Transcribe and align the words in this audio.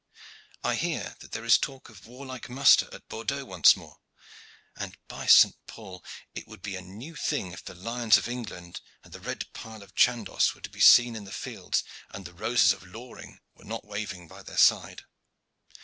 I 0.63 0.73
hear 0.77 1.15
that 1.19 1.31
there 1.31 1.45
is 1.45 1.59
talk 1.59 1.87
of 1.87 2.07
warlike 2.07 2.49
muster 2.49 2.89
at 2.91 3.07
Bordeaux 3.07 3.45
once 3.45 3.75
more, 3.75 3.99
and 4.75 4.97
by 5.07 5.27
St. 5.27 5.55
Paul! 5.67 6.03
it 6.33 6.47
would 6.47 6.63
be 6.63 6.75
a 6.75 6.81
new 6.81 7.15
thing 7.15 7.51
if 7.51 7.63
the 7.63 7.75
lions 7.75 8.17
of 8.17 8.27
England 8.27 8.81
and 9.03 9.13
the 9.13 9.19
red 9.19 9.53
pile 9.53 9.83
of 9.83 9.93
Chandos 9.93 10.55
were 10.55 10.61
to 10.61 10.71
be 10.71 10.81
seen 10.81 11.15
in 11.15 11.25
the 11.25 11.31
field, 11.31 11.83
and 12.09 12.25
the 12.25 12.33
roses 12.33 12.73
of 12.73 12.81
Loring 12.83 13.41
were 13.53 13.63
not 13.65 13.85
waving 13.85 14.27
by 14.27 14.41
their 14.41 14.57
side." 14.57 15.03